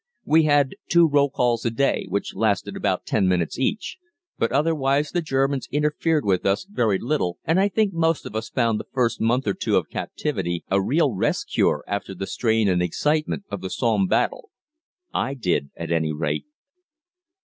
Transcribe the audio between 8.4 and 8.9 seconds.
found the